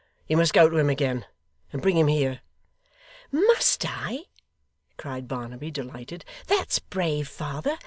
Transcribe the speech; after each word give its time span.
You 0.25 0.35
must 0.35 0.51
go 0.55 0.67
to 0.67 0.77
him 0.77 0.89
again, 0.89 1.27
and 1.71 1.79
bring 1.79 1.95
him 1.95 2.07
here.' 2.07 2.39
'Must 3.31 3.85
I!' 3.87 4.21
cried 4.97 5.27
Barnaby, 5.27 5.69
delighted; 5.69 6.25
'that's 6.47 6.79
brave, 6.79 7.27
father. 7.27 7.77